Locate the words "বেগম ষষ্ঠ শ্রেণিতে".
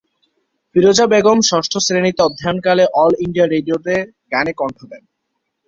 1.11-2.21